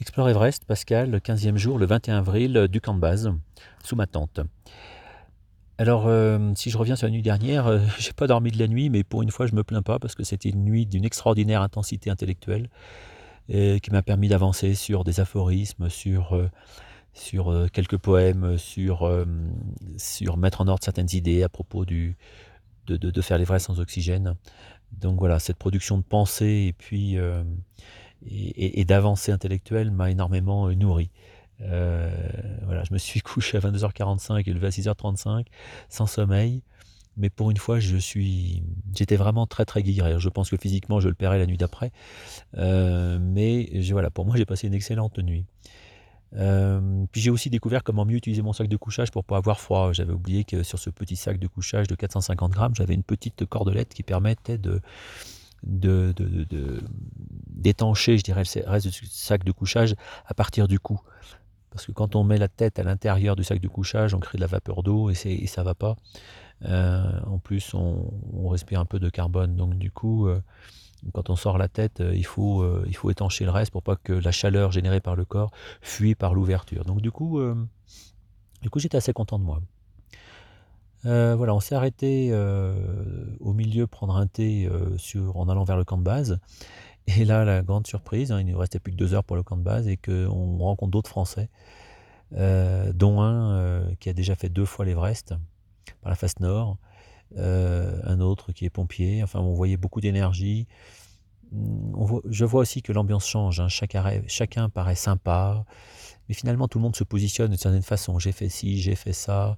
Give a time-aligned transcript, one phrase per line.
[0.00, 3.32] Explore Everest, Pascal, le 15e jour, le 21 avril, du camp de base,
[3.82, 4.40] sous ma tente.
[5.78, 8.68] Alors, euh, si je reviens sur la nuit dernière, euh, j'ai pas dormi de la
[8.68, 11.04] nuit, mais pour une fois, je me plains pas parce que c'était une nuit d'une
[11.04, 12.68] extraordinaire intensité intellectuelle
[13.48, 16.50] qui m'a permis d'avancer sur des aphorismes, sur, euh,
[17.12, 19.08] sur quelques poèmes, sur,
[19.96, 22.16] sur mettre en ordre certaines idées à propos du,
[22.88, 24.34] de, de, de faire l'Everest sans oxygène.
[24.90, 27.18] Donc voilà, cette production de pensée et puis
[28.24, 31.10] et, d'avancée intellectuelle m'a énormément euh, nourri.
[31.62, 32.10] Euh,
[32.64, 35.46] voilà, je me suis couché à 22h45 et levé à 6h35
[35.88, 36.62] sans sommeil.
[37.18, 38.62] Mais pour une fois, je suis,
[38.94, 40.14] j'étais vraiment très très guéri.
[40.18, 41.90] Je pense que physiquement, je le paierai la nuit d'après.
[42.58, 45.46] Euh, mais voilà, pour moi, j'ai passé une excellente nuit.
[46.32, 49.94] puis j'ai aussi découvert comment mieux utiliser mon sac de couchage pour pas avoir froid.
[49.94, 53.46] J'avais oublié que sur ce petit sac de couchage de 450 grammes, j'avais une petite
[53.46, 54.82] cordelette qui permettait de,
[55.66, 56.82] de,
[57.66, 59.94] d'étancher, je dirais, le reste du sac de couchage
[60.26, 61.00] à partir du cou.
[61.70, 64.38] Parce que quand on met la tête à l'intérieur du sac de couchage, on crée
[64.38, 65.96] de la vapeur d'eau et, et ça va pas.
[66.64, 69.56] Euh, en plus, on, respire un peu de carbone.
[69.56, 70.40] Donc du coup, euh,
[71.12, 72.64] quand on sort la tête, euh, il, faut,
[73.10, 75.50] étancher le reste pour pas que la chaleur générée par le corps
[75.82, 76.84] fuit par l'ouverture.
[76.84, 77.40] Donc du coup,
[78.62, 79.60] du coup j'étais assez content de moi.
[81.04, 82.32] voilà, on s'est arrêté
[83.40, 84.70] au milieu prendre un thé
[85.34, 86.38] en allant vers le camp de base.
[87.06, 89.36] Et là, la grande surprise, hein, il ne nous restait plus que deux heures pour
[89.36, 91.48] le camp de base et qu'on rencontre d'autres Français,
[92.34, 95.34] euh, dont un euh, qui a déjà fait deux fois l'Everest
[96.02, 96.78] par la face nord,
[97.36, 99.22] euh, un autre qui est pompier.
[99.22, 100.66] Enfin, on voyait beaucoup d'énergie.
[101.52, 103.60] je vois aussi que l'ambiance change.
[103.60, 103.68] Hein.
[103.68, 105.64] chacun paraît sympa,
[106.28, 108.18] mais finalement tout le monde se positionne d'une certaine façon.
[108.18, 109.56] J'ai fait ci, j'ai fait ça.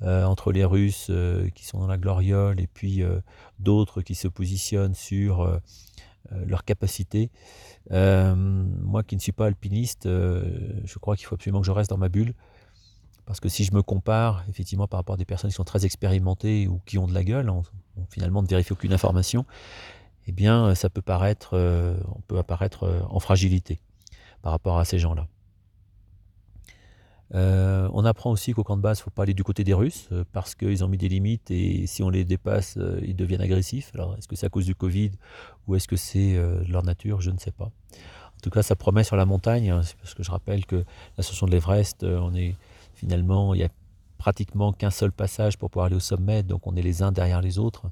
[0.00, 1.10] entre les Russes
[1.54, 3.02] qui sont dans la gloriole et puis
[3.58, 5.60] d'autres qui se positionnent sur
[6.46, 7.30] leur capacité.
[7.90, 10.42] Euh, moi qui ne suis pas alpiniste, euh,
[10.84, 12.34] je crois qu'il faut absolument que je reste dans ma bulle.
[13.26, 15.86] Parce que si je me compare, effectivement, par rapport à des personnes qui sont très
[15.86, 17.50] expérimentées ou qui ont de la gueule,
[18.10, 19.46] finalement ne vérifie aucune information,
[20.26, 23.80] eh bien, ça peut paraître, on peut apparaître en fragilité
[24.42, 25.26] par rapport à ces gens-là.
[27.34, 29.64] Euh, on apprend aussi qu'au camp de base, il ne faut pas aller du côté
[29.64, 33.00] des Russes euh, parce qu'ils ont mis des limites et si on les dépasse, euh,
[33.02, 33.90] ils deviennent agressifs.
[33.94, 35.10] Alors, est-ce que c'est à cause du Covid
[35.66, 37.20] ou est-ce que c'est leur nature?
[37.20, 37.66] Je ne sais pas.
[37.66, 40.84] En tout cas, ça promet sur la montagne, hein, parce que je rappelle que
[41.16, 42.54] l'ascension de l'Everest, on est
[42.94, 43.70] finalement, il n'y a
[44.18, 47.40] pratiquement qu'un seul passage pour pouvoir aller au sommet, donc on est les uns derrière
[47.40, 47.86] les autres.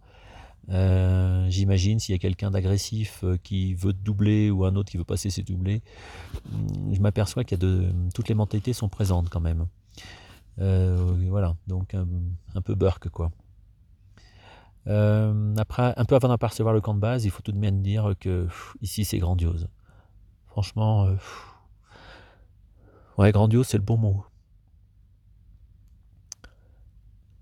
[0.68, 4.96] Euh, j'imagine s'il y a quelqu'un d'agressif euh, qui veut doubler ou un autre qui
[4.96, 5.82] veut passer ses doublés,
[6.92, 9.66] je m'aperçois qu'il y a toutes les mentalités sont présentes quand même.
[10.60, 13.32] Euh, voilà, donc un, peu burk quoi.
[14.86, 18.14] après, un peu avant d'apercevoir le camp de base, il faut tout de même dire
[18.20, 18.46] que
[18.80, 19.68] ici c'est grandiose.
[20.46, 21.08] Franchement,
[23.18, 24.24] ouais, grandiose c'est le bon mot.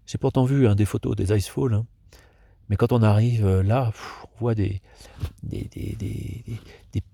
[0.07, 1.75] J'ai pourtant vu hein, des photos des Icefall.
[1.75, 1.87] Hein.
[2.71, 3.93] Mais quand on arrive euh, là,
[4.23, 4.81] on voit des,
[5.43, 5.71] des,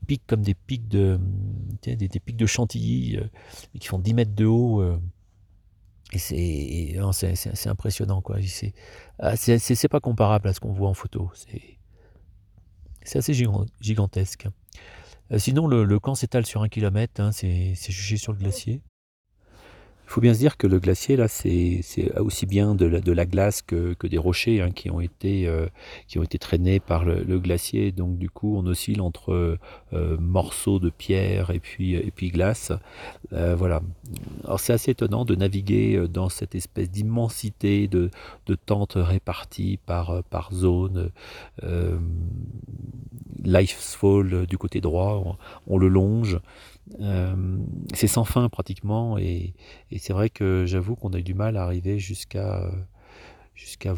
[0.06, 1.19] pics comme des pics de,
[1.83, 3.25] des, pics de chantilly euh,
[3.81, 4.83] qui font 10 mètres de haut.
[4.83, 5.00] Euh,
[6.12, 8.21] et c'est impressionnant.
[8.21, 8.37] quoi.
[9.19, 11.31] Ah, c'est pas comparable à ce qu'on voit en photo.
[13.03, 13.34] C'est assez
[13.81, 14.49] gigantesque.
[15.39, 17.21] sinon, le, camp s'étale sur un kilomètre.
[17.21, 18.83] Hein, c'est jugé sur le glacier.
[20.06, 21.83] Il faut bien se dire que le glacier, là, c'est
[22.19, 25.67] aussi bien de la, glace que, des rochers hein, qui, ont été, euh,
[26.06, 27.91] qui ont été traînés par le, glacier.
[27.91, 29.59] Donc, du coup, on oscille entre
[29.93, 32.72] euh, morceaux de pierre et puis, et puis glace.
[33.33, 33.83] Euh, voilà.
[34.45, 38.11] Alors, c'est assez étonnant de naviguer dans cette espèce d'immensité de,
[38.47, 41.11] de, tentes réparties par, par zone.
[43.44, 46.41] Lifefall du côté droit, on le longe.
[47.00, 47.58] Euh,
[47.94, 49.54] c'est sans fin pratiquement et,
[49.98, 52.70] c'est vrai que j'avoue qu'on a eu du mal à arriver jusqu'à
[53.54, 53.94] jusqu'à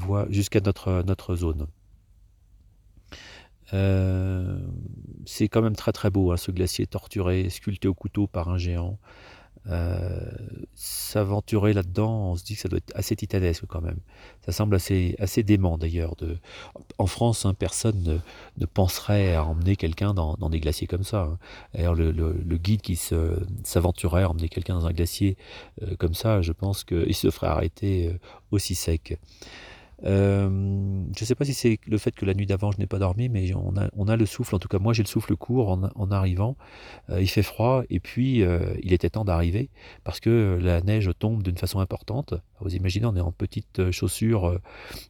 [0.61, 1.67] notre, zone.
[3.75, 4.59] Euh,
[5.27, 8.57] c'est quand même très très beau hein, ce glacier torturé, sculpté au couteau par un
[8.57, 8.99] géant.
[9.67, 10.31] Euh,
[10.75, 13.99] s'aventurer là-dedans, on se dit que ça doit être assez titanesque quand même.
[14.47, 16.17] Ça semble assez, assez dément d'ailleurs.
[16.17, 16.39] De...
[16.99, 18.23] En France, hein, personne
[18.57, 21.23] ne, penserait à emmener quelqu'un dans, des glaciers comme ça.
[21.23, 21.39] Hein.
[21.75, 22.13] D'ailleurs, le,
[22.57, 22.99] guide qui
[23.65, 25.37] s'aventurerait à emmener quelqu'un dans un glacier
[25.83, 28.19] euh, comme ça, je pense qu'il se ferait arrêter euh,
[28.51, 29.19] aussi sec.
[30.03, 32.99] Je ne sais pas si c'est le fait que la nuit d'avant je n'ai pas
[32.99, 36.11] dormi, mais on a, le souffle, en tout cas moi j'ai le souffle court en,
[36.11, 36.57] arrivant.
[37.11, 38.45] il fait froid et puis
[38.83, 39.71] il était temps d'arriver
[40.05, 42.35] parce que la neige tombe d'une façon importante.
[42.61, 44.61] Vous imaginez, on est en petites chaussures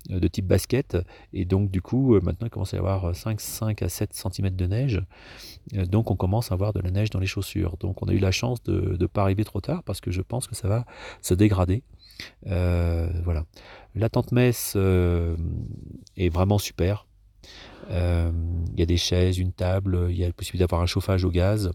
[0.08, 0.96] de type basket
[1.32, 4.50] et donc du coup maintenant il commence à y avoir 5, 5 à 7 cm
[4.50, 5.02] de neige.
[5.72, 7.76] donc on commence à avoir de la neige dans les chaussures.
[7.78, 10.22] Donc on a eu la chance de ne pas arriver trop tard parce que je
[10.22, 10.86] pense que ça va
[11.20, 11.82] se dégrader.
[12.46, 13.44] Euh, voilà.
[13.94, 15.36] La tente messe euh,
[16.16, 17.06] est vraiment super.
[17.90, 18.30] Euh,
[18.72, 21.24] il y a des chaises, une table, il y a la possibilité d'avoir un chauffage
[21.24, 21.70] au gaz.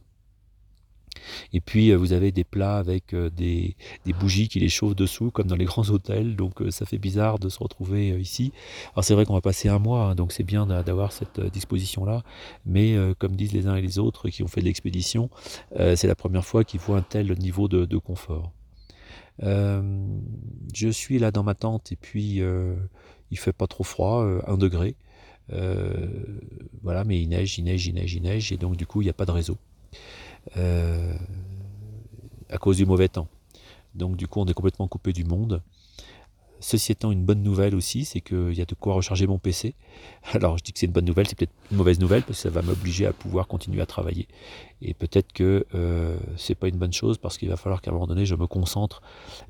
[1.54, 3.76] Et puis vous avez des plats avec des,
[4.20, 6.36] bougies qui les chauffent dessous, comme dans les grands hôtels.
[6.36, 8.52] Donc ça fait bizarre de se retrouver ici.
[8.94, 12.24] Alors c'est vrai qu'on va passer un mois, hein, donc c'est bien d'avoir cette disposition-là.
[12.66, 15.30] Mais comme disent les uns et les autres qui ont fait de l'expédition,
[15.78, 18.52] c'est la première fois qu'ils voient un tel niveau de confort.
[19.42, 19.82] Euh,
[20.74, 22.76] je suis là dans ma tente et puis euh,
[23.32, 24.96] il fait pas trop froid, 1 euh, degré.
[26.82, 29.06] voilà, mais il neige, il neige, il neige, il neige, et donc du coup il
[29.06, 29.58] n'y a pas de réseau.
[30.56, 31.18] à
[32.60, 33.28] cause du mauvais temps.
[33.96, 35.62] Donc du coup on est complètement coupé du monde.
[36.64, 39.76] Ceci étant une bonne nouvelle aussi, c'est qu'il y a de quoi recharger mon PC.
[40.34, 42.44] Alors je dis que c'est une bonne nouvelle, c'est peut-être une mauvaise nouvelle parce que
[42.44, 44.30] ça va m'obliger à pouvoir continuer à travailler.
[44.82, 47.94] Et peut-être que euh, c'est pas une bonne chose parce qu'il va falloir qu'à un
[47.94, 49.02] moment donné je me concentre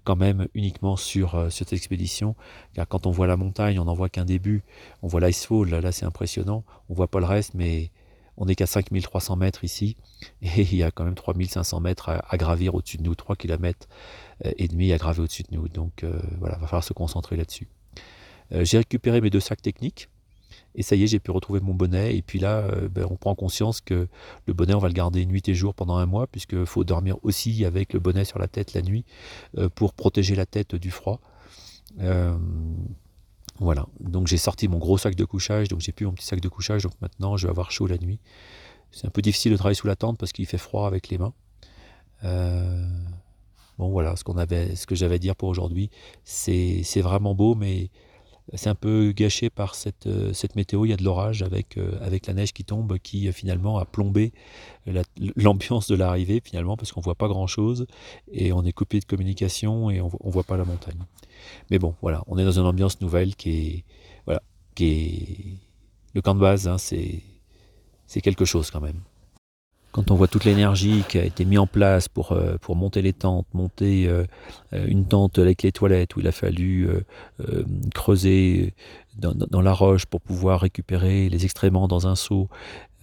[0.04, 2.36] quand même uniquement sur, euh, cette expédition.
[2.74, 4.64] Car quand on voit la montagne, on n'en voit qu'un début.
[5.04, 6.64] On voit l'Icefall, là, c'est impressionnant.
[6.90, 7.92] On voit pas le reste, mais
[8.38, 9.98] on n'est qu'à 5300 mètres ici,
[10.42, 13.88] et il y a quand même 3500 mètres à, gravir au-dessus de nous, 3 km
[14.46, 15.68] euh, et demi à graver au-dessus de nous.
[15.68, 17.68] Donc euh, voilà, il va falloir se concentrer là-dessus.
[18.52, 20.10] Euh, j'ai récupéré mes deux sacs techniques,
[20.76, 22.16] et ça y est, j'ai pu retrouver mon bonnet.
[22.16, 24.08] Et puis là, ben, on prend conscience que
[24.48, 27.18] le bonnet, on va le garder nuit et jour pendant un mois, puisqu'il faut dormir
[27.22, 29.06] aussi avec le bonnet sur la tête la nuit
[29.76, 31.22] pour protéger la tête du froid.
[33.60, 36.40] Voilà, donc j'ai sorti mon gros sac de couchage, donc j'ai plus mon petit sac
[36.40, 38.20] de couchage, donc maintenant je vais avoir chaud la nuit.
[38.92, 41.18] C'est un peu difficile de travailler sous la tente parce qu'il fait froid avec les
[41.18, 41.34] mains.
[42.24, 42.88] Euh,
[43.78, 45.90] bon voilà, ce, qu'on avait, ce que j'avais à dire pour aujourd'hui,
[46.24, 47.90] c'est vraiment beau, mais
[48.54, 50.86] c'est un peu gâché par cette, euh, cette météo.
[50.86, 53.86] Il y a de l'orage avec, euh, avec la neige qui tombe, qui finalement a
[53.86, 54.34] plombé
[55.36, 57.88] l'ambiance de l'arrivée, finalement, parce qu'on voit pas grand-chose,
[58.32, 61.00] et on est coupé de communication, et on ne voit pas la montagne.
[61.72, 63.84] Mais bon, voilà, on est dans une ambiance nouvelle qui est,
[64.26, 64.42] voilà,
[64.76, 65.58] qui est
[66.14, 69.02] le camp de base, hein, c'est quelque chose quand même.
[69.94, 73.04] Quand on voit toute l'énergie qui a été mise en place pour, euh, pour monter
[73.04, 74.26] les tentes, monter euh,
[74.74, 76.90] euh, une tente avec les toilettes où il a fallu
[77.94, 78.74] creuser
[79.16, 82.50] dans, la roche pour pouvoir récupérer les extréments dans un seau.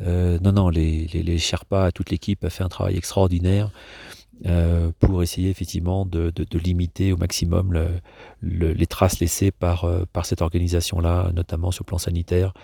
[0.00, 3.70] non, non, les, les, les Sherpas, toute l'équipe a fait un travail extraordinaire.
[4.46, 7.88] Euh, pour essayer effectivement de, limiter au maximum le,
[8.40, 12.54] le, les traces laissées par, euh, par cette organisation-là, notamment sur le plan sanitaire,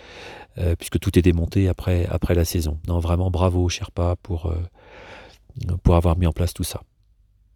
[0.57, 2.79] euh, puisque tout est démonté après, après la saison.
[2.89, 4.53] Non, vraiment bravo Sherpa pour,
[5.83, 6.81] pour avoir mis en place tout ça.